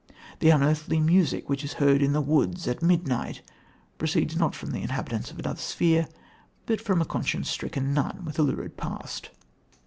The 0.39 0.49
unearthly 0.49 0.99
music 0.99 1.47
which 1.47 1.63
is 1.63 1.73
heard 1.73 2.01
in 2.01 2.11
the 2.11 2.21
woods 2.21 2.67
at 2.67 2.81
midnight 2.81 3.43
proceeds, 3.99 4.35
not 4.35 4.55
from 4.55 4.71
the 4.71 4.81
inhabitants 4.81 5.29
of 5.29 5.37
another 5.37 5.59
sphere, 5.61 6.07
but 6.65 6.81
from 6.81 7.03
a 7.03 7.05
conscience 7.05 7.51
stricken 7.51 7.93
nun 7.93 8.25
with 8.25 8.39
a 8.39 8.41
lurid 8.41 8.77
past. 8.77 9.29